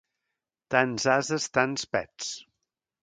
[0.75, 2.31] Tants ases, tants pets.